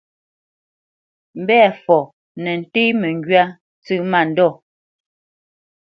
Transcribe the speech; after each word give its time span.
Mbɛ̂fɔ 1.41 1.97
nə́ 2.41 2.55
ntéé 2.61 2.89
məŋgywá 3.01 3.43
ntsə́ 3.79 3.99
mándɔ̂. 4.11 4.49